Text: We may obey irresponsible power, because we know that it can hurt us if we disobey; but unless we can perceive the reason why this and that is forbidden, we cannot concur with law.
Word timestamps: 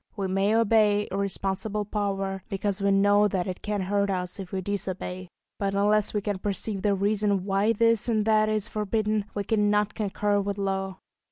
We 0.15 0.27
may 0.27 0.55
obey 0.55 1.07
irresponsible 1.11 1.85
power, 1.85 2.41
because 2.49 2.81
we 2.81 2.89
know 2.89 3.27
that 3.27 3.45
it 3.45 3.61
can 3.61 3.81
hurt 3.81 4.09
us 4.09 4.39
if 4.39 4.51
we 4.51 4.59
disobey; 4.59 5.27
but 5.59 5.75
unless 5.75 6.11
we 6.11 6.21
can 6.21 6.39
perceive 6.39 6.81
the 6.81 6.95
reason 6.95 7.45
why 7.45 7.71
this 7.73 8.09
and 8.09 8.25
that 8.25 8.49
is 8.49 8.67
forbidden, 8.67 9.25
we 9.35 9.43
cannot 9.43 9.93
concur 9.93 10.39
with 10.41 10.57
law. 10.57 10.97